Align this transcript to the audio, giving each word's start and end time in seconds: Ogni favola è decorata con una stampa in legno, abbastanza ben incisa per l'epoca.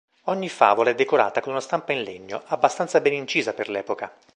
Ogni 0.23 0.49
favola 0.49 0.89
è 0.89 0.95
decorata 0.95 1.41
con 1.41 1.51
una 1.51 1.61
stampa 1.61 1.93
in 1.93 2.01
legno, 2.01 2.41
abbastanza 2.47 2.99
ben 3.01 3.13
incisa 3.13 3.53
per 3.53 3.69
l'epoca. 3.69 4.11